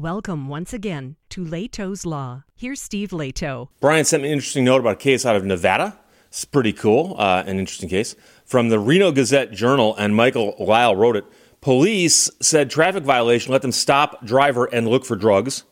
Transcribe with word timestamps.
Welcome 0.00 0.48
once 0.48 0.72
again 0.72 1.16
to 1.28 1.44
Lehto's 1.44 2.06
Law. 2.06 2.44
Here's 2.56 2.80
Steve 2.80 3.10
Lehto. 3.10 3.68
Brian 3.82 4.06
sent 4.06 4.22
me 4.22 4.30
an 4.30 4.32
interesting 4.32 4.64
note 4.64 4.80
about 4.80 4.94
a 4.94 4.96
case 4.96 5.26
out 5.26 5.36
of 5.36 5.44
Nevada. 5.44 5.98
It's 6.28 6.46
pretty 6.46 6.72
cool, 6.72 7.16
uh, 7.18 7.44
an 7.46 7.58
interesting 7.58 7.90
case. 7.90 8.16
From 8.46 8.70
the 8.70 8.78
Reno 8.78 9.12
Gazette 9.12 9.52
Journal, 9.52 9.94
and 9.98 10.16
Michael 10.16 10.54
Lyle 10.58 10.96
wrote 10.96 11.16
it. 11.16 11.26
Police 11.60 12.30
said 12.40 12.70
traffic 12.70 13.04
violation, 13.04 13.52
let 13.52 13.60
them 13.60 13.72
stop 13.72 14.24
driver 14.24 14.64
and 14.64 14.88
look 14.88 15.04
for 15.04 15.16
drugs. 15.16 15.64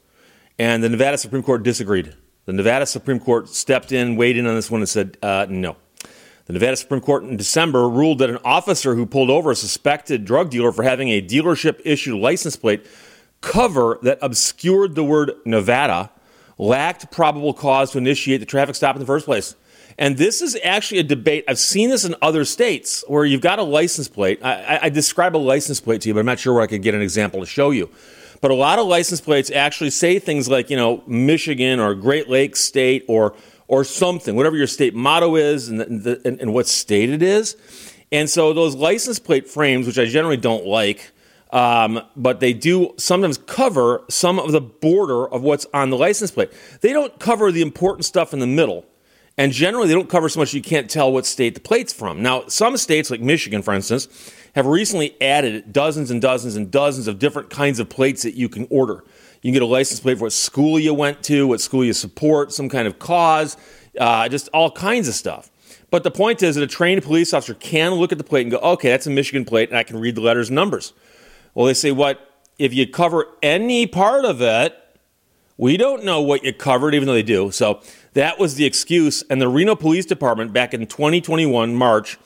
And 0.59 0.85
the 0.85 0.91
Nevada 0.91 1.17
Supreme 1.17 1.43
Court 1.43 1.63
disagreed. 1.63 2.15
The 2.45 2.53
Nevada 2.53 2.85
Supreme 2.85 3.21
Court 3.21 3.49
stepped 3.49 3.93
in, 3.93 4.15
weighed 4.17 4.37
in 4.37 4.47
on 4.47 4.55
this 4.55 4.71
one, 4.71 4.83
and 4.83 4.89
said 4.91 5.17
uh, 5.23 5.47
no. 5.49 5.77
The 6.45 6.53
Nevada 6.53 6.77
Supreme 6.77 7.01
Court 7.01 7.25
in 7.25 7.39
December 7.39 7.89
ruled 7.89 8.19
that 8.19 8.29
an 8.29 8.41
officer 8.45 8.95
who 8.95 9.07
pulled 9.07 9.31
over 9.31 9.53
a 9.53 9.57
suspected 9.57 10.27
drug 10.27 10.51
dealer 10.51 10.71
for 10.71 10.83
having 10.83 11.09
a 11.09 11.23
dealership 11.23 11.81
issued 11.83 12.21
license 12.21 12.57
plate 12.57 12.87
cover 13.41 13.99
that 14.03 14.19
obscured 14.23 14.95
the 14.95 15.05
word 15.05 15.33
Nevada 15.45 16.11
lacked 16.59 17.11
probable 17.13 17.55
cause 17.55 17.93
to 17.93 17.99
initiate 17.99 18.41
the 18.41 18.47
traffic 18.47 18.75
stop 18.75 18.97
in 18.97 19.01
the 19.01 19.07
first 19.07 19.27
place. 19.27 19.55
And 19.97 20.17
this 20.17 20.43
is 20.43 20.57
actually 20.63 21.01
a 21.01 21.05
debate. 21.05 21.45
I've 21.49 21.59
seen 21.59 21.91
this 21.91 22.05
in 22.05 22.15
other 22.23 22.45
states 22.45 23.05
where 23.09 23.25
you've 23.25 23.41
got 23.41 23.59
a 23.59 23.65
license 23.65 24.07
plate. 24.07 24.41
I, 24.45 24.79
I, 24.83 24.89
describe 24.91 25.35
a 25.35 25.39
license 25.39 25.81
plate 25.81 26.03
to 26.03 26.09
you, 26.09 26.15
but 26.15 26.21
I'm 26.21 26.27
not 26.27 26.39
sure 26.39 26.55
where 26.55 26.63
I 26.63 26.69
could 26.69 26.83
get 26.83 26.95
an 26.95 27.03
example 27.03 27.41
to 27.41 27.47
show 27.47 27.71
you. 27.71 27.91
But 28.41 28.53
a 28.53 28.55
lot 28.55 28.79
of 28.79 28.87
license 28.87 29.21
plates 29.21 29.51
actually 29.51 29.91
say 29.91 30.21
things 30.21 30.49
like, 30.49 30.71
you 30.71 30.77
know, 30.77 31.03
Michigan 31.09 31.81
or 31.81 31.95
Great 31.95 32.29
Lakes 32.29 32.61
State 32.61 33.05
or 33.09 33.35
or 33.67 33.85
something, 33.85 34.35
whatever 34.35 34.57
your 34.57 34.67
state 34.67 34.95
motto 34.95 35.37
is 35.37 35.69
and, 35.69 35.81
the, 35.81 36.21
and, 36.25 36.41
and 36.41 36.55
what 36.55 36.67
state 36.67 37.11
it 37.11 37.23
is. 37.23 37.55
And 38.11 38.29
so 38.29 38.55
those 38.55 38.75
license 38.75 39.19
plate 39.19 39.47
frames, 39.47 39.87
which 39.87 39.99
I 39.99 40.07
generally 40.07 40.39
don't 40.39 40.65
like, 40.65 41.13
um, 41.51 42.01
but 42.17 42.41
they 42.41 42.53
do 42.53 42.95
sometimes 42.97 43.39
cover 43.39 44.03
some 44.09 44.39
of 44.39 44.53
the 44.53 44.61
border 44.61 45.29
of 45.29 45.43
what's 45.43 45.67
on 45.73 45.91
the 45.91 45.97
license 45.97 46.31
plate. 46.31 46.51
They 46.81 46.93
don't 46.93 47.19
cover 47.19 47.51
the 47.51 47.63
important 47.63 48.05
stuff 48.05 48.33
in 48.33 48.39
the 48.39 48.47
middle. 48.47 48.85
And 49.39 49.53
generally, 49.53 49.87
they 49.87 49.95
don't 49.95 50.09
cover 50.09 50.29
so 50.29 50.41
much 50.41 50.53
you 50.53 50.61
can't 50.61 50.91
tell 50.91 51.13
what 51.13 51.25
state 51.25 51.55
the 51.55 51.61
plate's 51.61 51.93
from. 51.93 52.23
Now, 52.23 52.49
some 52.49 52.77
states, 52.77 53.09
like 53.09 53.21
Michigan, 53.21 53.63
for 53.63 53.73
instance, 53.73 54.09
have 54.57 54.67
recently 54.67 55.17
added 55.23 55.73
dozens 55.73 56.11
and 56.11 56.21
dozens 56.21 56.57
and 56.57 56.73
dozens 56.73 57.07
of 57.07 57.21
different 57.21 57.49
kinds 57.49 57.79
of 57.79 57.89
plates 57.89 58.25
that 58.25 58.35
you 58.35 58.49
can 58.49 58.67
order. 58.69 59.05
You 59.41 59.49
can 59.49 59.53
get 59.53 59.63
a 59.63 59.67
license 59.67 60.01
plate 60.01 60.19
for 60.19 60.25
what 60.25 60.33
school 60.33 60.81
you 60.81 60.93
went 60.93 61.23
to, 61.25 61.47
what 61.47 61.61
school 61.61 61.85
you 61.85 61.93
support, 61.93 62.53
some 62.53 62.69
kind 62.69 62.89
of 62.89 62.99
cause, 62.99 63.57
uh, 63.99 64.29
just 64.29 64.49
all 64.49 64.73
kinds 64.73 65.07
of 65.07 65.15
stuff. 65.15 65.53
But 65.91 66.03
the 66.03 66.11
point 66.11 66.43
is 66.43 66.57
that 66.57 66.65
a 66.65 66.67
trained 66.67 67.05
police 67.05 67.33
officer 67.33 67.55
can 67.55 67.95
look 67.95 68.11
at 68.11 68.19
the 68.19 68.25
plate 68.25 68.43
and 68.43 68.51
go, 68.51 68.59
okay, 68.59 68.89
that's 68.89 69.07
a 69.07 69.11
Michigan 69.11 69.45
plate, 69.45 69.69
and 69.69 69.79
I 69.79 69.85
can 69.85 70.01
read 70.01 70.17
the 70.17 70.21
letters 70.21 70.49
and 70.49 70.57
numbers. 70.57 70.93
Well, 71.59 71.67
they 71.67 71.75
say, 71.75 71.91
what? 71.91 72.21
If 72.57 72.73
you 72.73 72.87
cover 72.87 73.27
any 73.43 73.89
part 73.89 74.25
of 74.25 74.41
it, 74.41 74.79
we 75.57 75.77
don't 75.77 76.05
know 76.05 76.21
what 76.21 76.45
you 76.45 76.53
covered, 76.53 76.95
even 76.95 77.09
though 77.09 77.15
they 77.15 77.25
do. 77.25 77.51
So 77.51 77.81
that 78.13 78.39
was 78.39 78.55
the 78.55 78.65
excuse. 78.65 79.25
And 79.29 79.43
the 79.43 79.49
Reno 79.49 79.75
Police 79.75 80.07
Department, 80.07 80.53
back 80.53 80.73
in 80.73 80.87
2021, 80.87 81.75
March, 81.75 82.17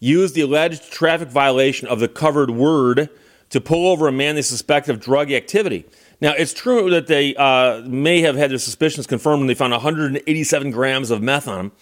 used 0.00 0.34
the 0.34 0.42
alleged 0.42 0.92
traffic 0.92 1.30
violation 1.30 1.88
of 1.88 1.98
the 1.98 2.08
covered 2.08 2.50
word 2.50 3.08
to 3.48 3.58
pull 3.58 3.88
over 3.90 4.06
a 4.06 4.12
man 4.12 4.34
they 4.34 4.42
suspect 4.42 4.90
of 4.90 5.00
drug 5.00 5.32
activity. 5.32 5.86
Now, 6.20 6.34
it's 6.36 6.52
true 6.52 6.90
that 6.90 7.06
they 7.06 7.34
uh, 7.36 7.80
may 7.86 8.20
have 8.20 8.36
had 8.36 8.50
their 8.50 8.58
suspicions 8.58 9.06
confirmed 9.06 9.38
when 9.38 9.46
they 9.46 9.54
found 9.54 9.72
187 9.72 10.70
grams 10.70 11.10
of 11.10 11.22
meth 11.22 11.48
on 11.48 11.58
him, 11.58 11.72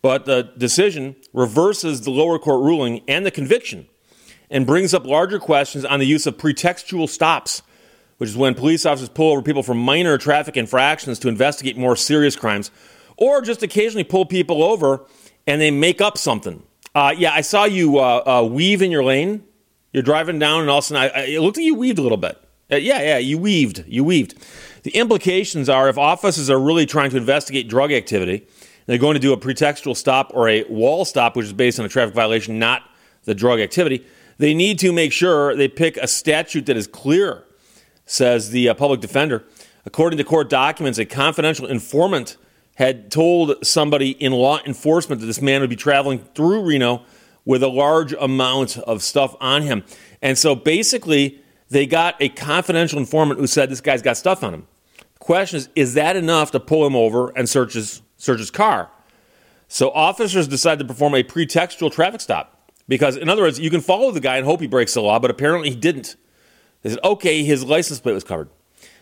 but 0.00 0.24
the 0.24 0.54
decision 0.56 1.16
reverses 1.34 2.00
the 2.00 2.10
lower 2.10 2.38
court 2.38 2.64
ruling 2.64 3.02
and 3.06 3.26
the 3.26 3.30
conviction 3.30 3.88
and 4.50 4.66
brings 4.66 4.94
up 4.94 5.04
larger 5.04 5.38
questions 5.38 5.84
on 5.84 5.98
the 5.98 6.06
use 6.06 6.26
of 6.26 6.36
pretextual 6.36 7.08
stops, 7.08 7.62
which 8.18 8.30
is 8.30 8.36
when 8.36 8.54
police 8.54 8.86
officers 8.86 9.08
pull 9.08 9.32
over 9.32 9.42
people 9.42 9.62
for 9.62 9.74
minor 9.74 10.18
traffic 10.18 10.56
infractions 10.56 11.18
to 11.18 11.28
investigate 11.28 11.76
more 11.76 11.96
serious 11.96 12.36
crimes, 12.36 12.70
or 13.16 13.40
just 13.40 13.62
occasionally 13.62 14.04
pull 14.04 14.26
people 14.26 14.62
over 14.62 15.04
and 15.46 15.60
they 15.60 15.70
make 15.70 16.00
up 16.00 16.18
something. 16.18 16.62
Uh, 16.94 17.14
yeah, 17.16 17.32
I 17.32 17.42
saw 17.42 17.64
you 17.64 17.98
uh, 17.98 18.22
uh, 18.26 18.48
weave 18.48 18.82
in 18.82 18.90
your 18.90 19.04
lane. 19.04 19.44
You're 19.92 20.02
driving 20.02 20.38
down, 20.38 20.62
and 20.62 20.70
all 20.70 20.78
of 20.78 20.84
a 20.84 20.86
sudden, 20.86 21.10
I, 21.14 21.20
I, 21.20 21.24
it 21.24 21.40
looked 21.40 21.56
like 21.56 21.64
you 21.64 21.74
weaved 21.74 21.98
a 21.98 22.02
little 22.02 22.18
bit. 22.18 22.38
Uh, 22.70 22.76
yeah, 22.76 23.00
yeah, 23.00 23.18
you 23.18 23.38
weaved. 23.38 23.84
You 23.86 24.02
weaved. 24.02 24.34
The 24.82 24.90
implications 24.92 25.68
are 25.68 25.88
if 25.88 25.98
officers 25.98 26.50
are 26.50 26.58
really 26.58 26.86
trying 26.86 27.10
to 27.10 27.16
investigate 27.16 27.68
drug 27.68 27.92
activity, 27.92 28.46
they're 28.86 28.98
going 28.98 29.14
to 29.14 29.20
do 29.20 29.32
a 29.32 29.36
pretextual 29.36 29.96
stop 29.96 30.30
or 30.34 30.48
a 30.48 30.64
wall 30.64 31.04
stop, 31.04 31.36
which 31.36 31.46
is 31.46 31.52
based 31.52 31.78
on 31.78 31.86
a 31.86 31.88
traffic 31.88 32.14
violation, 32.14 32.58
not 32.58 32.82
the 33.24 33.34
drug 33.34 33.60
activity. 33.60 34.06
They 34.38 34.54
need 34.54 34.78
to 34.80 34.92
make 34.92 35.12
sure 35.12 35.56
they 35.56 35.68
pick 35.68 35.96
a 35.96 36.06
statute 36.06 36.66
that 36.66 36.76
is 36.76 36.86
clear, 36.86 37.44
says 38.04 38.50
the 38.50 38.68
uh, 38.68 38.74
public 38.74 39.00
defender. 39.00 39.44
According 39.84 40.18
to 40.18 40.24
court 40.24 40.50
documents, 40.50 40.98
a 40.98 41.06
confidential 41.06 41.66
informant 41.66 42.36
had 42.74 43.10
told 43.10 43.64
somebody 43.64 44.10
in 44.10 44.32
law 44.32 44.58
enforcement 44.66 45.20
that 45.20 45.26
this 45.26 45.40
man 45.40 45.62
would 45.62 45.70
be 45.70 45.76
traveling 45.76 46.18
through 46.34 46.62
Reno 46.62 47.04
with 47.44 47.62
a 47.62 47.68
large 47.68 48.12
amount 48.12 48.76
of 48.78 49.02
stuff 49.02 49.34
on 49.40 49.62
him. 49.62 49.84
And 50.20 50.36
so 50.36 50.54
basically, 50.54 51.40
they 51.70 51.86
got 51.86 52.16
a 52.20 52.28
confidential 52.28 52.98
informant 52.98 53.40
who 53.40 53.46
said 53.46 53.70
this 53.70 53.80
guy's 53.80 54.02
got 54.02 54.16
stuff 54.16 54.44
on 54.44 54.52
him. 54.52 54.66
The 54.98 55.18
question 55.20 55.58
is, 55.58 55.68
is 55.74 55.94
that 55.94 56.16
enough 56.16 56.50
to 56.50 56.60
pull 56.60 56.86
him 56.86 56.94
over 56.94 57.30
and 57.36 57.48
search 57.48 57.72
his, 57.72 58.02
search 58.16 58.40
his 58.40 58.50
car? 58.50 58.90
So 59.68 59.90
officers 59.90 60.46
decided 60.46 60.86
to 60.86 60.92
perform 60.92 61.14
a 61.14 61.22
pretextual 61.22 61.90
traffic 61.90 62.20
stop. 62.20 62.55
Because, 62.88 63.16
in 63.16 63.28
other 63.28 63.42
words, 63.42 63.58
you 63.58 63.70
can 63.70 63.80
follow 63.80 64.10
the 64.10 64.20
guy 64.20 64.36
and 64.36 64.46
hope 64.46 64.60
he 64.60 64.66
breaks 64.66 64.94
the 64.94 65.02
law, 65.02 65.18
but 65.18 65.30
apparently 65.30 65.70
he 65.70 65.76
didn't. 65.76 66.16
They 66.82 66.90
said, 66.90 67.00
okay, 67.02 67.42
his 67.42 67.64
license 67.64 68.00
plate 68.00 68.12
was 68.12 68.24
covered. 68.24 68.48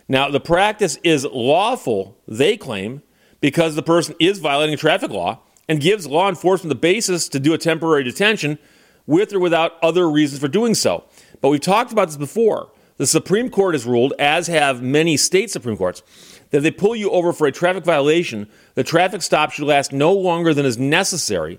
Now, 0.09 0.31
the 0.31 0.41
practice 0.41 0.99
is 1.03 1.25
lawful, 1.25 2.19
they 2.27 2.57
claim, 2.57 3.03
because 3.41 3.75
the 3.75 3.83
person 3.83 4.15
is 4.19 4.39
violating 4.39 4.77
traffic 4.77 5.11
law 5.11 5.41
and 5.69 5.81
gives 5.81 6.07
law 6.07 6.29
enforcement 6.29 6.71
the 6.71 6.75
basis 6.75 7.29
to 7.29 7.41
do 7.41 7.53
a 7.53 7.59
temporary 7.59 8.05
detention 8.05 8.59
with 9.07 9.33
or 9.33 9.39
without 9.39 9.73
other 9.83 10.09
reasons 10.09 10.41
for 10.41 10.49
doing 10.49 10.75
so. 10.75 11.05
But 11.41 11.51
we've 11.51 11.61
talked 11.61 11.93
about 11.93 12.09
this 12.09 12.17
before. 12.17 12.71
The 12.97 13.07
Supreme 13.07 13.51
Court 13.51 13.75
has 13.75 13.85
ruled, 13.85 14.15
as 14.19 14.47
have 14.47 14.83
many 14.83 15.17
state 15.17 15.51
Supreme 15.51 15.77
Courts, 15.77 16.03
that 16.51 16.59
if 16.59 16.63
they 16.63 16.71
pull 16.71 16.95
you 16.95 17.11
over 17.11 17.33
for 17.33 17.47
a 17.47 17.53
traffic 17.53 17.85
violation, 17.85 18.49
the 18.75 18.85
traffic 18.85 19.21
stop 19.21 19.51
should 19.51 19.67
last 19.67 19.93
no 19.93 20.13
longer 20.13 20.55
than 20.55 20.65
is 20.65 20.79
necessary 20.79 21.59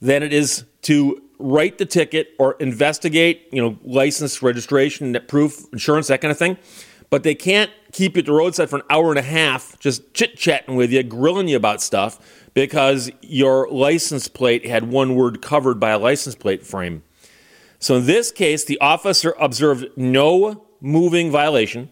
than 0.00 0.22
it 0.22 0.32
is 0.32 0.64
to 0.82 1.22
write 1.42 1.78
the 1.78 1.86
ticket 1.86 2.34
or 2.38 2.54
investigate, 2.54 3.48
you 3.52 3.60
know, 3.60 3.78
license, 3.84 4.42
registration, 4.42 5.18
proof, 5.28 5.66
insurance, 5.72 6.06
that 6.08 6.20
kind 6.20 6.30
of 6.30 6.38
thing. 6.38 6.56
But 7.10 7.24
they 7.24 7.34
can't 7.34 7.70
keep 7.92 8.16
you 8.16 8.20
at 8.20 8.26
the 8.26 8.32
roadside 8.32 8.70
for 8.70 8.76
an 8.76 8.82
hour 8.88 9.10
and 9.10 9.18
a 9.18 9.22
half 9.22 9.78
just 9.78 10.14
chit 10.14 10.36
chatting 10.36 10.76
with 10.76 10.90
you, 10.90 11.02
grilling 11.02 11.48
you 11.48 11.56
about 11.56 11.82
stuff 11.82 12.18
because 12.54 13.10
your 13.20 13.68
license 13.70 14.28
plate 14.28 14.66
had 14.66 14.88
one 14.88 15.14
word 15.14 15.42
covered 15.42 15.78
by 15.78 15.90
a 15.90 15.98
license 15.98 16.34
plate 16.34 16.64
frame. 16.64 17.02
So 17.78 17.96
in 17.96 18.06
this 18.06 18.30
case, 18.30 18.64
the 18.64 18.78
officer 18.80 19.34
observed 19.40 19.86
no 19.96 20.64
moving 20.80 21.30
violation 21.30 21.90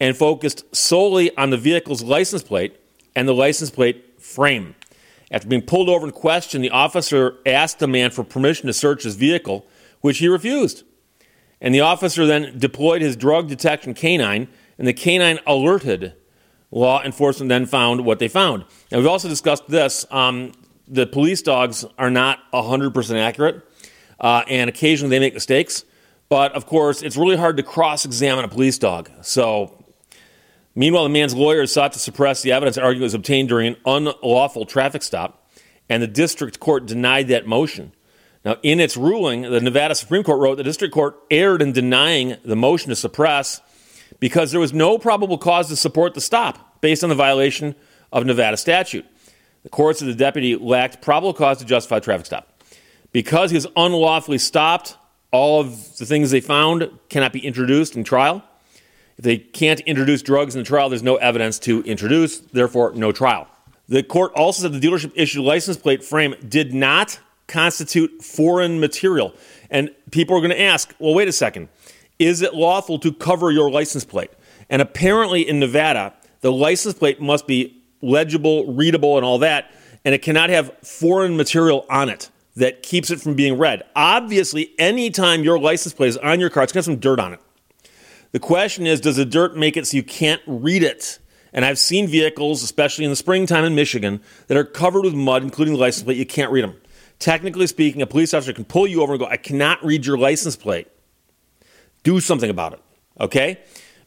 and 0.00 0.16
focused 0.16 0.64
solely 0.74 1.34
on 1.36 1.50
the 1.50 1.56
vehicle's 1.56 2.02
license 2.02 2.42
plate 2.42 2.78
and 3.16 3.26
the 3.26 3.34
license 3.34 3.70
plate 3.70 4.20
frame. 4.20 4.74
After 5.34 5.48
being 5.48 5.62
pulled 5.62 5.88
over 5.88 6.06
and 6.06 6.14
questioned, 6.14 6.62
the 6.62 6.70
officer 6.70 7.38
asked 7.44 7.80
the 7.80 7.88
man 7.88 8.12
for 8.12 8.22
permission 8.22 8.68
to 8.68 8.72
search 8.72 9.02
his 9.02 9.16
vehicle, 9.16 9.66
which 10.00 10.18
he 10.18 10.28
refused. 10.28 10.84
And 11.60 11.74
the 11.74 11.80
officer 11.80 12.24
then 12.24 12.56
deployed 12.56 13.02
his 13.02 13.16
drug 13.16 13.48
detection 13.48 13.94
canine, 13.94 14.46
and 14.78 14.86
the 14.86 14.92
canine 14.92 15.40
alerted. 15.44 16.14
Law 16.70 17.02
enforcement 17.02 17.48
then 17.48 17.66
found 17.66 18.04
what 18.04 18.20
they 18.20 18.28
found. 18.28 18.64
Now, 18.92 18.98
we've 18.98 19.08
also 19.08 19.28
discussed 19.28 19.66
this. 19.66 20.06
Um, 20.12 20.52
the 20.86 21.04
police 21.04 21.42
dogs 21.42 21.84
are 21.98 22.10
not 22.10 22.38
100% 22.52 23.16
accurate, 23.16 23.60
uh, 24.20 24.44
and 24.48 24.70
occasionally 24.70 25.10
they 25.10 25.18
make 25.18 25.34
mistakes. 25.34 25.84
But 26.28 26.52
of 26.52 26.66
course, 26.66 27.02
it's 27.02 27.16
really 27.16 27.36
hard 27.36 27.56
to 27.56 27.64
cross 27.64 28.04
examine 28.04 28.44
a 28.44 28.48
police 28.48 28.78
dog. 28.78 29.10
So 29.22 29.83
Meanwhile, 30.74 31.04
the 31.04 31.10
man's 31.10 31.34
lawyers 31.34 31.72
sought 31.72 31.92
to 31.92 31.98
suppress 31.98 32.42
the 32.42 32.52
evidence 32.52 32.76
argument 32.76 33.04
was 33.04 33.14
obtained 33.14 33.48
during 33.48 33.68
an 33.68 33.76
unlawful 33.86 34.66
traffic 34.66 35.02
stop, 35.02 35.48
and 35.88 36.02
the 36.02 36.08
district 36.08 36.58
court 36.58 36.86
denied 36.86 37.28
that 37.28 37.46
motion. 37.46 37.92
Now, 38.44 38.56
in 38.62 38.80
its 38.80 38.96
ruling, 38.96 39.42
the 39.42 39.60
Nevada 39.60 39.94
Supreme 39.94 40.22
Court 40.22 40.40
wrote 40.40 40.56
the 40.56 40.64
district 40.64 40.92
court 40.92 41.16
erred 41.30 41.62
in 41.62 41.72
denying 41.72 42.36
the 42.44 42.56
motion 42.56 42.90
to 42.90 42.96
suppress 42.96 43.60
because 44.20 44.50
there 44.50 44.60
was 44.60 44.72
no 44.72 44.98
probable 44.98 45.38
cause 45.38 45.68
to 45.68 45.76
support 45.76 46.14
the 46.14 46.20
stop 46.20 46.80
based 46.80 47.02
on 47.02 47.08
the 47.08 47.14
violation 47.14 47.74
of 48.12 48.26
Nevada 48.26 48.56
statute. 48.56 49.06
The 49.62 49.70
court 49.70 50.00
of 50.02 50.08
the 50.08 50.14
deputy 50.14 50.56
lacked 50.56 51.00
probable 51.00 51.32
cause 51.32 51.58
to 51.58 51.64
justify 51.64 52.00
traffic 52.00 52.26
stop. 52.26 52.62
Because 53.12 53.50
he 53.50 53.56
was 53.56 53.66
unlawfully 53.76 54.38
stopped, 54.38 54.96
all 55.30 55.60
of 55.60 55.96
the 55.96 56.04
things 56.04 56.30
they 56.30 56.40
found 56.40 56.90
cannot 57.08 57.32
be 57.32 57.40
introduced 57.40 57.96
in 57.96 58.04
trial. 58.04 58.44
If 59.16 59.24
they 59.24 59.38
can't 59.38 59.80
introduce 59.80 60.22
drugs 60.22 60.54
in 60.54 60.62
the 60.62 60.66
trial, 60.66 60.88
there's 60.88 61.02
no 61.02 61.16
evidence 61.16 61.58
to 61.60 61.82
introduce, 61.82 62.38
therefore, 62.38 62.92
no 62.94 63.12
trial. 63.12 63.46
The 63.88 64.02
court 64.02 64.32
also 64.34 64.62
said 64.62 64.72
the 64.72 64.86
dealership 64.86 65.12
issued 65.14 65.42
license 65.44 65.76
plate 65.76 66.02
frame 66.02 66.34
did 66.48 66.74
not 66.74 67.20
constitute 67.46 68.22
foreign 68.22 68.80
material. 68.80 69.34
And 69.70 69.90
people 70.10 70.36
are 70.36 70.40
going 70.40 70.50
to 70.50 70.60
ask, 70.60 70.94
well, 70.98 71.14
wait 71.14 71.28
a 71.28 71.32
second. 71.32 71.68
Is 72.18 72.42
it 72.42 72.54
lawful 72.54 72.98
to 73.00 73.12
cover 73.12 73.50
your 73.50 73.70
license 73.70 74.04
plate? 74.04 74.30
And 74.70 74.80
apparently 74.80 75.46
in 75.46 75.58
Nevada, 75.60 76.14
the 76.40 76.52
license 76.52 76.94
plate 76.94 77.20
must 77.20 77.46
be 77.46 77.82
legible, 78.00 78.72
readable, 78.72 79.16
and 79.16 79.24
all 79.24 79.38
that, 79.38 79.72
and 80.04 80.14
it 80.14 80.22
cannot 80.22 80.50
have 80.50 80.76
foreign 80.78 81.36
material 81.36 81.86
on 81.88 82.08
it 82.08 82.30
that 82.56 82.82
keeps 82.82 83.10
it 83.10 83.20
from 83.20 83.34
being 83.34 83.58
read. 83.58 83.82
Obviously, 83.96 84.72
anytime 84.78 85.42
your 85.42 85.58
license 85.58 85.92
plate 85.92 86.08
is 86.08 86.16
on 86.18 86.40
your 86.40 86.50
car, 86.50 86.62
it's 86.62 86.72
got 86.72 86.84
some 86.84 86.96
dirt 86.96 87.18
on 87.18 87.32
it. 87.32 87.40
The 88.34 88.40
question 88.40 88.84
is, 88.84 89.00
does 89.00 89.14
the 89.14 89.24
dirt 89.24 89.56
make 89.56 89.76
it 89.76 89.86
so 89.86 89.96
you 89.96 90.02
can't 90.02 90.42
read 90.44 90.82
it? 90.82 91.20
And 91.52 91.64
I've 91.64 91.78
seen 91.78 92.08
vehicles, 92.08 92.64
especially 92.64 93.04
in 93.04 93.12
the 93.12 93.16
springtime 93.16 93.64
in 93.64 93.76
Michigan, 93.76 94.20
that 94.48 94.56
are 94.56 94.64
covered 94.64 95.04
with 95.04 95.14
mud, 95.14 95.44
including 95.44 95.74
the 95.74 95.80
license 95.80 96.02
plate. 96.02 96.16
You 96.16 96.26
can't 96.26 96.50
read 96.50 96.64
them. 96.64 96.74
Technically 97.20 97.68
speaking, 97.68 98.02
a 98.02 98.08
police 98.08 98.34
officer 98.34 98.52
can 98.52 98.64
pull 98.64 98.88
you 98.88 99.02
over 99.02 99.12
and 99.12 99.20
go, 99.20 99.26
I 99.26 99.36
cannot 99.36 99.84
read 99.84 100.04
your 100.04 100.18
license 100.18 100.56
plate. 100.56 100.88
Do 102.02 102.18
something 102.18 102.50
about 102.50 102.72
it. 102.72 102.80
Okay? 103.20 103.60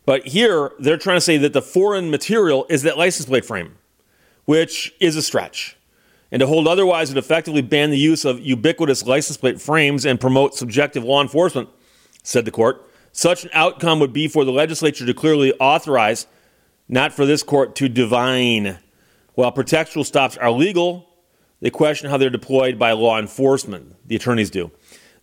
But 0.05 0.27
here, 0.27 0.73
they're 0.77 0.97
trying 0.97 1.15
to 1.15 1.21
say 1.21 1.37
that 1.37 1.53
the 1.53 1.61
foreign 1.61 2.11
material 2.11 2.65
is 2.67 2.81
that 2.81 2.97
license 2.97 3.27
plate 3.27 3.45
frame, 3.45 3.77
which 4.43 4.93
is 4.99 5.15
a 5.15 5.21
stretch. 5.21 5.77
And 6.33 6.41
to 6.41 6.47
hold 6.47 6.67
otherwise 6.67 7.09
would 7.09 7.17
effectively 7.17 7.61
ban 7.61 7.91
the 7.91 7.97
use 7.97 8.25
of 8.25 8.41
ubiquitous 8.41 9.05
license 9.05 9.37
plate 9.37 9.61
frames 9.61 10.05
and 10.05 10.19
promote 10.19 10.53
subjective 10.53 11.05
law 11.05 11.21
enforcement, 11.21 11.69
said 12.23 12.43
the 12.43 12.51
court. 12.51 12.83
Such 13.17 13.45
an 13.45 13.49
outcome 13.51 13.99
would 13.99 14.13
be 14.13 14.27
for 14.27 14.45
the 14.45 14.51
legislature 14.51 15.03
to 15.03 15.11
clearly 15.11 15.51
authorize, 15.53 16.27
not 16.87 17.11
for 17.11 17.25
this 17.25 17.41
court 17.41 17.73
to 17.77 17.89
divine. 17.89 18.77
While 19.33 19.51
pretextual 19.51 20.05
stops 20.05 20.37
are 20.37 20.51
legal, 20.51 21.09
they 21.59 21.71
question 21.71 22.11
how 22.11 22.17
they're 22.17 22.29
deployed 22.29 22.77
by 22.77 22.91
law 22.91 23.17
enforcement. 23.17 23.95
The 24.07 24.17
attorneys 24.17 24.51
do. 24.51 24.69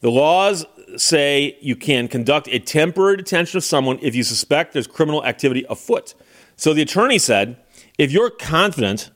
The 0.00 0.10
laws 0.10 0.66
say 0.96 1.56
you 1.60 1.76
can 1.76 2.08
conduct 2.08 2.48
a 2.48 2.58
temporary 2.58 3.16
detention 3.16 3.58
of 3.58 3.62
someone 3.62 4.00
if 4.02 4.16
you 4.16 4.24
suspect 4.24 4.72
there's 4.72 4.88
criminal 4.88 5.24
activity 5.24 5.64
afoot. 5.70 6.14
So 6.56 6.74
the 6.74 6.82
attorney 6.82 7.20
said, 7.20 7.58
if 7.96 8.10
you're 8.10 8.30
confident 8.30 9.12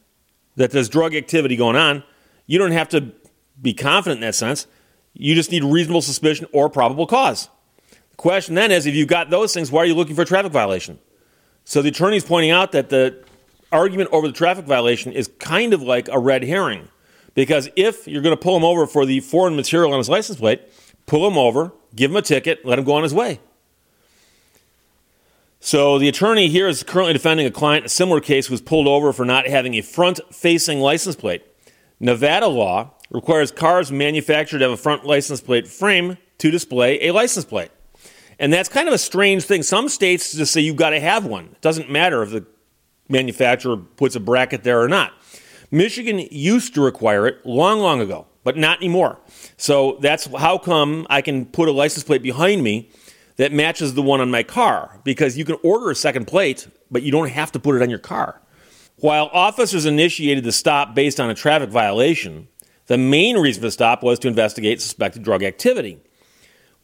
that 0.54 0.70
there's 0.70 0.88
drug 0.88 1.16
activity 1.16 1.56
going 1.56 1.74
on, 1.74 2.04
you 2.46 2.60
don't 2.60 2.70
have 2.70 2.88
to 2.90 3.10
be 3.60 3.74
confident 3.74 4.18
in 4.18 4.28
that 4.28 4.36
sense. 4.36 4.68
You 5.14 5.34
just 5.34 5.50
need 5.50 5.64
reasonable 5.64 6.00
suspicion 6.00 6.46
or 6.52 6.70
probable 6.70 7.08
cause. 7.08 7.48
Question 8.18 8.56
then 8.56 8.72
is 8.72 8.84
if 8.84 8.96
you've 8.96 9.08
got 9.08 9.30
those 9.30 9.54
things, 9.54 9.70
why 9.70 9.80
are 9.80 9.86
you 9.86 9.94
looking 9.94 10.16
for 10.16 10.22
a 10.22 10.26
traffic 10.26 10.50
violation? 10.50 10.98
So 11.64 11.82
the 11.82 11.90
attorney 11.90 12.16
is 12.16 12.24
pointing 12.24 12.50
out 12.50 12.72
that 12.72 12.90
the 12.90 13.24
argument 13.70 14.10
over 14.12 14.26
the 14.26 14.34
traffic 14.34 14.64
violation 14.64 15.12
is 15.12 15.30
kind 15.38 15.72
of 15.72 15.82
like 15.82 16.08
a 16.08 16.18
red 16.18 16.42
herring. 16.42 16.88
Because 17.34 17.70
if 17.76 18.08
you're 18.08 18.22
going 18.22 18.36
to 18.36 18.42
pull 18.42 18.56
him 18.56 18.64
over 18.64 18.88
for 18.88 19.06
the 19.06 19.20
foreign 19.20 19.54
material 19.54 19.92
on 19.92 19.98
his 19.98 20.08
license 20.08 20.40
plate, 20.40 20.62
pull 21.06 21.28
him 21.28 21.38
over, 21.38 21.72
give 21.94 22.10
him 22.10 22.16
a 22.16 22.22
ticket, 22.22 22.66
let 22.66 22.76
him 22.76 22.84
go 22.84 22.94
on 22.94 23.04
his 23.04 23.14
way. 23.14 23.38
So 25.60 26.00
the 26.00 26.08
attorney 26.08 26.48
here 26.48 26.66
is 26.66 26.82
currently 26.82 27.12
defending 27.12 27.46
a 27.46 27.52
client 27.52 27.86
a 27.86 27.88
similar 27.88 28.20
case 28.20 28.48
who 28.48 28.52
was 28.52 28.60
pulled 28.60 28.88
over 28.88 29.12
for 29.12 29.24
not 29.24 29.46
having 29.46 29.74
a 29.74 29.80
front-facing 29.80 30.80
license 30.80 31.14
plate. 31.14 31.44
Nevada 32.00 32.48
law 32.48 32.90
requires 33.10 33.52
cars 33.52 33.92
manufactured 33.92 34.58
to 34.58 34.64
have 34.64 34.72
a 34.72 34.76
front 34.76 35.04
license 35.04 35.40
plate 35.40 35.68
frame 35.68 36.18
to 36.38 36.50
display 36.50 37.06
a 37.06 37.12
license 37.12 37.44
plate. 37.44 37.70
And 38.38 38.52
that's 38.52 38.68
kind 38.68 38.88
of 38.88 38.94
a 38.94 38.98
strange 38.98 39.44
thing. 39.44 39.62
Some 39.62 39.88
states 39.88 40.32
just 40.32 40.52
say 40.52 40.60
you've 40.60 40.76
got 40.76 40.90
to 40.90 41.00
have 41.00 41.26
one. 41.26 41.46
It 41.46 41.60
doesn't 41.60 41.90
matter 41.90 42.22
if 42.22 42.30
the 42.30 42.46
manufacturer 43.08 43.76
puts 43.76 44.14
a 44.14 44.20
bracket 44.20 44.62
there 44.62 44.80
or 44.80 44.88
not. 44.88 45.12
Michigan 45.70 46.26
used 46.30 46.74
to 46.74 46.80
require 46.80 47.26
it 47.26 47.44
long, 47.44 47.80
long 47.80 48.00
ago, 48.00 48.26
but 48.44 48.56
not 48.56 48.78
anymore. 48.78 49.18
So 49.56 49.98
that's 50.00 50.26
how 50.26 50.58
come 50.58 51.06
I 51.10 51.20
can 51.20 51.46
put 51.46 51.68
a 51.68 51.72
license 51.72 52.04
plate 52.04 52.22
behind 52.22 52.62
me 52.62 52.90
that 53.36 53.52
matches 53.52 53.94
the 53.94 54.02
one 54.02 54.20
on 54.20 54.30
my 54.30 54.42
car 54.42 55.00
because 55.04 55.36
you 55.36 55.44
can 55.44 55.56
order 55.62 55.90
a 55.90 55.94
second 55.94 56.26
plate, 56.26 56.68
but 56.90 57.02
you 57.02 57.12
don't 57.12 57.30
have 57.30 57.52
to 57.52 57.58
put 57.58 57.76
it 57.76 57.82
on 57.82 57.90
your 57.90 57.98
car. 57.98 58.40
While 58.96 59.30
officers 59.32 59.86
initiated 59.86 60.44
the 60.44 60.52
stop 60.52 60.94
based 60.94 61.20
on 61.20 61.30
a 61.30 61.34
traffic 61.34 61.70
violation, 61.70 62.48
the 62.86 62.98
main 62.98 63.36
reason 63.36 63.60
for 63.60 63.66
the 63.66 63.72
stop 63.72 64.02
was 64.02 64.18
to 64.20 64.28
investigate 64.28 64.80
suspected 64.80 65.22
drug 65.22 65.42
activity. 65.42 66.00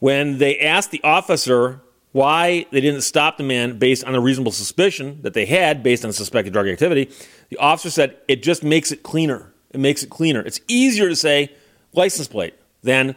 When 0.05 0.37
they 0.37 0.59
asked 0.59 0.91
the 0.91 1.03
officer 1.03 1.81
why 2.13 2.67
they 2.71 2.83
didn't 2.83 3.01
stop 3.01 3.39
the 3.39 3.43
man 3.43 3.79
based 3.79 4.05
on 4.05 4.15
a 4.15 4.21
reasonable 4.21 4.53
suspicion 4.53 5.21
that 5.23 5.33
they 5.33 5.47
had 5.47 5.83
based 5.83 6.05
on 6.05 6.13
suspected 6.13 6.53
drug 6.53 6.69
activity, 6.69 7.11
the 7.49 7.57
officer 7.57 7.89
said 7.89 8.19
it 8.29 8.43
just 8.43 8.63
makes 8.63 8.93
it 8.93 9.03
cleaner. 9.03 9.55
It 9.71 9.81
makes 9.81 10.03
it 10.03 10.11
cleaner. 10.11 10.43
It's 10.43 10.61
easier 10.69 11.09
to 11.09 11.17
say 11.17 11.55
license 11.95 12.29
plate 12.29 12.53
than 12.83 13.17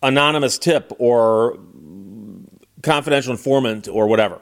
anonymous 0.00 0.58
tip 0.58 0.92
or 1.00 1.58
confidential 2.84 3.32
informant 3.32 3.88
or 3.88 4.06
whatever. 4.06 4.40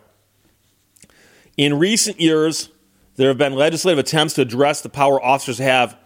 In 1.56 1.78
recent 1.78 2.20
years, 2.20 2.68
there 3.16 3.28
have 3.28 3.38
been 3.38 3.54
legislative 3.54 4.00
attempts 4.00 4.34
to 4.34 4.42
address 4.42 4.82
the 4.82 4.90
power 4.90 5.18
officers 5.24 5.56
have 5.56 5.96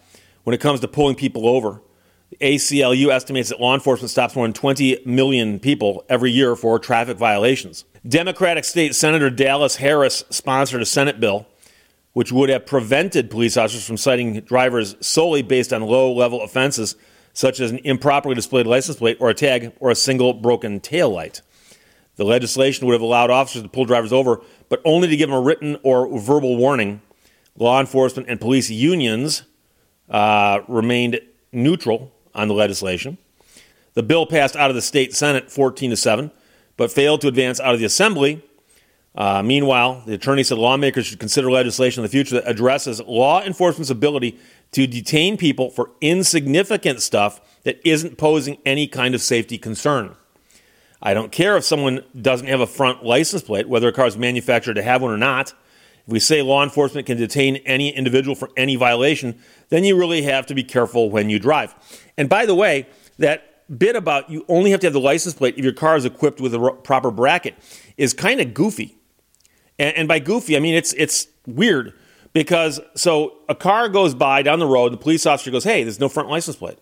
when 0.45 0.55
it 0.55 0.61
comes 0.61 0.79
to 0.79 0.87
pulling 0.87 1.17
people 1.17 1.49
over. 1.49 1.83
ACLU 2.41 3.09
estimates 3.09 3.49
that 3.49 3.61
law 3.61 3.75
enforcement 3.75 4.11
stops 4.11 4.37
more 4.37 4.47
than 4.47 4.53
20 4.53 5.03
million 5.07 5.59
people 5.59 6.05
every 6.09 6.31
year 6.31 6.55
for 6.55 6.79
traffic 6.79 7.17
violations. 7.17 7.85
Democratic 8.07 8.65
State 8.65 8.95
Senator 8.95 9.31
Dallas 9.31 9.77
Harris 9.77 10.25
sponsored 10.31 10.83
a 10.83 10.87
Senate 10.87 11.21
bill 11.21 11.47
which 12.19 12.33
would 12.33 12.49
have 12.49 12.67
prevented 12.67 13.31
police 13.31 13.57
officers 13.57 13.87
from 13.87 13.97
citing 13.97 14.41
drivers 14.41 14.97
solely 15.01 15.41
based 15.41 15.73
on 15.73 15.83
low 15.83 16.13
level 16.13 16.43
offenses 16.43 16.97
such 17.33 17.61
as 17.61 17.71
an 17.71 17.79
improperly 17.85 18.35
displayed 18.35 18.67
license 18.67 18.97
plate 18.97 19.17
or 19.21 19.31
a 19.31 19.35
tag 19.35 19.73
or 19.79 19.91
a 19.91 19.95
single 19.95 20.33
broken 20.33 20.81
tail 20.81 21.11
light. 21.11 21.43
The 22.17 22.25
legislation 22.25 22.87
would 22.87 22.95
have 22.95 23.03
allowed 23.03 23.31
officers 23.31 23.63
to 23.63 23.69
pull 23.69 23.85
drivers 23.85 24.13
over, 24.13 24.41
but 24.69 24.83
only 24.85 25.07
to 25.07 25.17
give 25.17 25.29
them 25.29 25.39
a 25.39 25.41
written 25.41 25.77
or 25.85 26.19
verbal 26.19 26.57
warning. 26.57 27.01
Law 27.57 27.79
enforcement 27.79 28.29
and 28.29 28.41
police 28.41 28.69
unions 28.69 29.45
uh, 30.11 30.59
remained 30.67 31.21
neutral 31.53 32.13
on 32.39 32.49
the 32.49 32.55
legislation. 32.55 33.19
The 33.95 34.03
bill 34.03 34.27
passed 34.27 34.57
out 34.57 34.71
of 34.71 34.77
the 34.77 34.83
state 34.83 35.15
Senate 35.15 35.51
14 35.51 35.91
to 35.91 35.97
7, 35.97 36.31
but 36.77 36.93
failed 36.93 37.21
to 37.23 37.29
advance 37.29 37.59
out 37.59 37.75
of 37.75 37.81
the 37.81 37.87
Assembly. 37.87 38.43
Uh, 39.15 39.43
meanwhile, 39.43 40.03
the 40.07 40.15
attorney 40.15 40.45
said 40.45 40.57
lawmakers 40.57 41.07
should 41.07 41.19
consider 41.19 41.51
legislation 41.51 42.01
in 42.01 42.03
the 42.05 42.09
future 42.09 42.37
that 42.37 42.49
addresses 42.49 43.01
law 43.01 43.43
enforcement's 43.43 43.91
ability 43.91 44.39
to 44.71 44.87
detain 44.87 45.37
people 45.37 45.71
for 45.71 45.91
insignificant 46.01 47.03
stuff 47.03 47.41
that 47.65 47.81
isn't 47.85 48.17
posing 48.17 48.59
any 48.65 48.87
kind 48.87 49.15
of 49.15 49.21
safety 49.21 49.59
concern. 49.59 50.15
I 51.03 51.15
don't 51.15 51.33
care 51.33 51.57
if 51.57 51.65
someone 51.65 52.05
doesn't 52.21 52.47
have 52.47 52.61
a 52.61 52.67
front 52.67 53.05
license 53.05 53.43
plate, 53.43 53.69
whether 53.69 53.89
a 53.89 53.93
car 53.93 54.07
is 54.07 54.17
manufactured 54.17 54.75
to 54.75 54.83
have 54.83 55.03
one 55.03 55.11
or 55.11 55.17
not. 55.17 55.53
If 56.07 56.13
we 56.13 56.21
say 56.21 56.43
law 56.43 56.63
enforcement 56.63 57.07
can 57.07 57.19
detain 57.19 57.57
any 57.57 57.91
individual 57.91 58.35
for 58.35 58.51
any 58.57 58.77
violation, 58.77 59.41
then 59.69 59.85
you 59.85 59.97
really 59.97 60.23
have 60.23 60.47
to 60.47 60.55
be 60.55 60.65
careful 60.65 61.11
when 61.11 61.31
you 61.31 61.39
drive. 61.39 61.75
And 62.17 62.29
by 62.29 62.47
the 62.47 62.55
way, 62.55 62.87
that 63.19 63.49
bit 63.79 63.97
about 63.97 64.31
you 64.31 64.45
only 64.49 64.71
have 64.71 64.81
to 64.81 64.87
have 64.87 64.95
the 64.95 65.01
license 65.01 65.35
plate 65.35 65.55
if 65.59 65.65
your 65.65 65.75
car 65.75 65.97
is 65.97 66.05
equipped 66.05 66.41
with 66.41 66.55
a 66.55 66.71
proper 66.83 67.11
bracket 67.11 67.55
is 67.97 68.15
kind 68.15 68.41
of 68.41 68.55
goofy. 68.55 68.97
And, 69.79 69.95
and 69.97 70.09
by 70.09 70.19
goofy, 70.19 70.57
I 70.57 70.61
mean 70.61 70.75
it's 70.75 70.93
it's 70.95 71.29
weird 71.47 71.93
because 72.33 72.81
so 72.95 73.39
a 73.49 73.55
car 73.55 73.89
goes 73.89 74.15
by 74.15 74.43
down 74.43 74.59
the 74.59 74.67
road, 74.67 74.93
the 74.93 74.97
police 74.97 75.27
officer 75.27 75.51
goes, 75.51 75.65
"Hey, 75.65 75.83
there's 75.83 76.01
no 76.01 76.09
front 76.09 76.29
license 76.29 76.57
plate." 76.57 76.79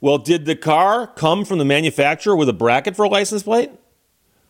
Well, 0.00 0.18
did 0.18 0.44
the 0.44 0.56
car 0.56 1.06
come 1.06 1.44
from 1.44 1.58
the 1.58 1.64
manufacturer 1.64 2.36
with 2.36 2.48
a 2.48 2.52
bracket 2.52 2.96
for 2.96 3.04
a 3.04 3.08
license 3.08 3.42
plate? 3.42 3.70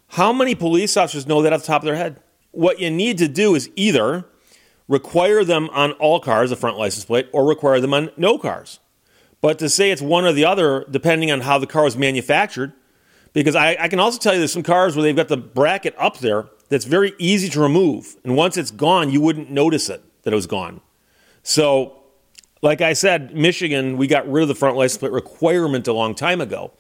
How 0.09 0.33
many 0.33 0.55
police 0.55 0.97
officers 0.97 1.26
know 1.26 1.43
that 1.43 1.52
off 1.52 1.61
the 1.61 1.66
top 1.66 1.83
of 1.83 1.87
their 1.87 1.97
head? 1.97 2.21
What 2.50 2.81
you 2.81 2.90
need 2.90 3.19
to 3.19 3.28
do 3.28 3.55
is 3.55 3.71
either 3.76 4.26
require 4.88 5.45
them 5.45 5.69
on 5.71 5.93
all 5.93 6.21
cars 6.21 6.50
a 6.50 6.57
front 6.57 6.78
license 6.78 7.05
plate 7.05 7.28
or 7.33 7.45
require 7.45 7.81
them 7.81 7.95
on 7.95 8.11
no 8.16 8.38
cars. 8.38 8.78
But 9.40 9.59
to 9.59 9.69
say 9.69 9.90
it's 9.90 10.02
one 10.02 10.25
or 10.25 10.33
the 10.33 10.45
other, 10.45 10.85
depending 10.90 11.31
on 11.31 11.40
how 11.40 11.59
the 11.59 11.66
car 11.66 11.85
was 11.85 11.97
manufactured, 11.97 12.73
because 13.33 13.55
I, 13.55 13.76
I, 13.78 13.88
can 13.88 14.00
also 14.00 14.19
tell 14.19 14.33
you 14.33 14.38
there's 14.38 14.52
some 14.52 14.62
cars 14.62 14.97
where 14.97 15.02
they've 15.02 15.14
got 15.14 15.28
the 15.28 15.37
bracket 15.37 15.95
up 15.99 16.19
there 16.19 16.49
that's 16.69 16.87
very 16.87 17.12
easy 17.19 17.49
to 17.50 17.61
remove. 17.61 18.16
And 18.25 18.35
once 18.35 18.57
it's 18.57 18.71
gone, 18.71 19.11
you 19.11 19.21
wouldn't 19.21 19.50
notice 19.50 19.90
it 19.90 20.02
that 20.23 20.33
it 20.33 20.37
was 20.37 20.47
gone. 20.47 20.81
So 21.43 22.02
like 22.62 22.81
I 22.81 22.95
said, 22.95 23.35
Michigan, 23.35 23.97
we 23.97 24.07
got 24.07 24.28
rid 24.31 24.43
of 24.43 24.49
the 24.49 24.55
front 24.55 24.76
license 24.76 24.99
plate 24.99 25.12
requirement 25.12 25.87
a 25.87 25.93
long 25.93 26.14
time 26.14 26.40
ago. 26.40 26.73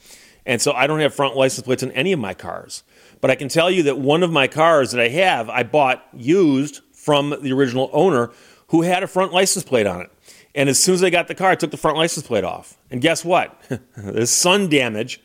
And 0.46 0.62
so 0.62 0.72
I 0.72 0.86
don't 0.86 1.00
have 1.00 1.14
front 1.14 1.36
license 1.36 1.64
plates 1.64 1.82
in 1.82 1.92
any 1.92 2.12
of 2.12 2.18
my 2.18 2.32
cars. 2.32 2.82
But 3.20 3.30
I 3.30 3.34
can 3.34 3.48
tell 3.48 3.70
you 3.70 3.82
that 3.84 3.98
one 3.98 4.22
of 4.22 4.30
my 4.30 4.48
cars 4.48 4.92
that 4.92 5.00
I 5.00 5.08
have, 5.08 5.50
I 5.50 5.62
bought 5.62 6.06
used 6.14 6.80
from 7.06 7.36
the 7.40 7.52
original 7.52 7.88
owner 7.92 8.32
who 8.70 8.82
had 8.82 9.04
a 9.04 9.06
front 9.06 9.32
license 9.32 9.64
plate 9.64 9.86
on 9.86 10.00
it. 10.00 10.10
And 10.56 10.68
as 10.68 10.82
soon 10.82 10.94
as 10.94 11.00
they 11.00 11.10
got 11.10 11.28
the 11.28 11.36
car, 11.36 11.54
took 11.54 11.70
the 11.70 11.76
front 11.76 11.96
license 11.96 12.26
plate 12.26 12.42
off. 12.42 12.76
And 12.90 13.00
guess 13.00 13.24
what? 13.24 13.56
There's 13.96 14.30
sun 14.30 14.68
damage 14.68 15.20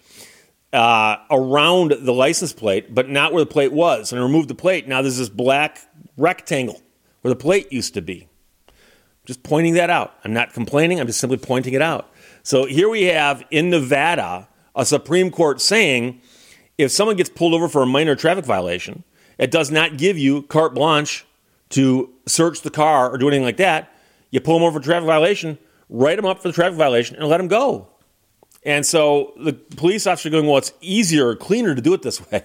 uh, 0.72 1.16
around 1.32 1.96
the 2.02 2.14
license 2.14 2.54
plate, 2.54 2.94
but 2.94 3.10
not 3.10 3.34
where 3.34 3.44
the 3.44 3.50
plate 3.50 3.74
was. 3.74 4.12
And 4.12 4.22
I 4.22 4.24
removed 4.24 4.48
the 4.48 4.56
plate. 4.56 4.88
Now 4.88 5.02
there's 5.02 5.18
this 5.18 5.28
black 5.28 5.80
rectangle 6.18 6.80
where 7.22 7.34
the 7.34 7.40
plate 7.40 7.74
used 7.74 7.96
to 7.96 8.02
be. 8.02 8.28
Just 9.26 9.42
pointing 9.42 9.74
that 9.74 9.90
out. 9.90 10.14
I'm 10.24 10.34
not 10.34 10.54
complaining, 10.54 11.00
I'm 11.00 11.08
just 11.08 11.20
simply 11.20 11.38
pointing 11.38 11.74
it 11.74 11.82
out. 11.82 12.14
So 12.44 12.66
here 12.66 12.90
we 12.90 13.04
have 13.06 13.44
in 13.50 13.72
Nevada 13.72 14.48
a 14.76 14.86
Supreme 14.86 15.32
Court 15.32 15.60
saying 15.60 16.22
if 16.78 16.92
someone 16.92 17.16
gets 17.16 17.30
pulled 17.30 17.54
over 17.56 17.68
for 17.68 17.82
a 17.82 17.88
minor 17.88 18.16
traffic 18.16 18.46
violation, 18.46 19.04
It 19.40 19.50
does 19.50 19.72
not 19.72 19.98
give 19.98 20.20
you 20.20 20.44
carte 20.44 20.76
blanche 20.76 21.26
to 21.72 22.10
search 22.26 22.62
the 22.62 22.70
car 22.70 23.10
or 23.12 23.18
do 23.18 23.28
anything 23.28 23.44
like 23.44 23.58
that. 23.58 23.94
You 24.30 24.40
pull 24.40 24.56
them 24.56 24.64
over 24.64 24.80
for 24.80 24.86
traffic 24.86 25.08
violation, 25.08 25.58
write 25.90 26.16
them 26.16 26.26
up 26.26 26.42
for 26.42 26.48
the 26.48 26.54
traffic 26.54 26.78
violation, 26.78 27.18
and 27.18 27.28
let 27.28 27.38
them 27.38 27.48
go. 27.48 27.88
And 28.64 28.86
so 28.86 29.34
the 29.38 29.54
police 29.54 30.06
officer 30.06 30.30
going, 30.30 30.46
well, 30.46 30.58
it's 30.58 30.74
easier 30.82 31.28
or 31.28 31.36
cleaner 31.36 31.76
to 31.76 31.82
do 31.82 31.94
it 31.94 32.02
this 32.02 32.22
way. 32.32 32.44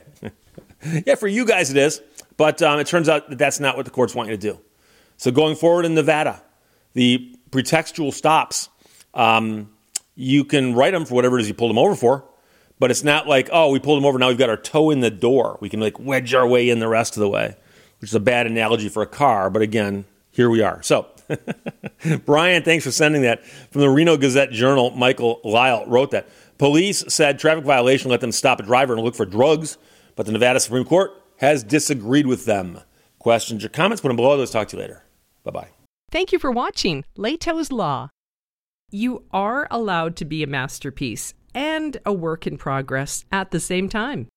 yeah, 1.06 1.14
for 1.14 1.28
you 1.28 1.44
guys 1.44 1.70
it 1.70 1.76
is, 1.76 2.00
but 2.36 2.62
um, 2.62 2.78
it 2.78 2.86
turns 2.86 3.08
out 3.08 3.28
that 3.30 3.38
that's 3.38 3.60
not 3.60 3.76
what 3.76 3.84
the 3.84 3.90
courts 3.90 4.14
want 4.14 4.28
you 4.28 4.36
to 4.36 4.40
do. 4.40 4.60
So 5.16 5.30
going 5.30 5.56
forward 5.56 5.84
in 5.84 5.94
Nevada, 5.94 6.42
the 6.92 7.36
pretextual 7.50 8.12
stops, 8.12 8.68
um, 9.14 9.70
you 10.14 10.44
can 10.44 10.74
write 10.74 10.92
them 10.92 11.04
for 11.04 11.14
whatever 11.14 11.38
it 11.38 11.42
is 11.42 11.48
you 11.48 11.54
pulled 11.54 11.70
them 11.70 11.78
over 11.78 11.94
for, 11.94 12.24
but 12.78 12.90
it's 12.90 13.04
not 13.04 13.26
like, 13.26 13.48
oh, 13.52 13.70
we 13.70 13.78
pulled 13.78 13.98
them 13.98 14.04
over, 14.04 14.18
now 14.18 14.28
we've 14.28 14.38
got 14.38 14.50
our 14.50 14.56
toe 14.56 14.90
in 14.90 15.00
the 15.00 15.10
door. 15.10 15.58
We 15.60 15.68
can 15.68 15.80
like 15.80 15.98
wedge 15.98 16.34
our 16.34 16.46
way 16.46 16.68
in 16.68 16.78
the 16.78 16.88
rest 16.88 17.16
of 17.16 17.20
the 17.20 17.28
way, 17.28 17.56
which 18.00 18.10
is 18.10 18.14
a 18.14 18.20
bad 18.20 18.46
analogy 18.46 18.88
for 18.88 19.02
a 19.02 19.06
car, 19.06 19.50
but 19.50 19.62
again, 19.62 20.04
here 20.30 20.50
we 20.50 20.62
are. 20.62 20.82
So, 20.82 21.06
Brian, 22.24 22.62
thanks 22.62 22.84
for 22.84 22.90
sending 22.90 23.22
that. 23.22 23.44
From 23.46 23.80
the 23.80 23.90
Reno 23.90 24.16
Gazette 24.16 24.50
Journal, 24.50 24.90
Michael 24.90 25.40
Lyle 25.44 25.84
wrote 25.86 26.10
that. 26.10 26.28
Police 26.58 27.04
said 27.08 27.38
traffic 27.38 27.64
violation 27.64 28.10
let 28.10 28.20
them 28.20 28.32
stop 28.32 28.60
a 28.60 28.62
driver 28.62 28.94
and 28.94 29.02
look 29.02 29.14
for 29.14 29.26
drugs, 29.26 29.78
but 30.14 30.26
the 30.26 30.32
Nevada 30.32 30.60
Supreme 30.60 30.84
Court 30.84 31.12
has 31.38 31.62
disagreed 31.62 32.26
with 32.26 32.44
them. 32.44 32.80
Questions 33.18 33.64
or 33.64 33.68
comments? 33.68 34.00
Put 34.00 34.08
them 34.08 34.16
below. 34.16 34.36
Let's 34.36 34.52
talk 34.52 34.68
to 34.68 34.76
you 34.76 34.82
later. 34.82 35.02
Bye 35.44 35.50
bye. 35.50 35.68
Thank 36.10 36.32
you 36.32 36.38
for 36.38 36.50
watching 36.50 37.04
Lehto's 37.16 37.72
Law. 37.72 38.10
You 38.90 39.24
are 39.32 39.66
allowed 39.70 40.16
to 40.16 40.24
be 40.24 40.42
a 40.42 40.46
masterpiece 40.46 41.34
and 41.54 41.98
a 42.06 42.12
work 42.12 42.46
in 42.46 42.56
progress 42.56 43.24
at 43.32 43.50
the 43.50 43.58
same 43.58 43.88
time. 43.88 44.28